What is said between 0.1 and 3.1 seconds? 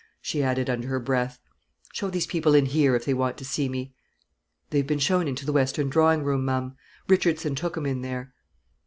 she added, under her breath. "Show these people in here, if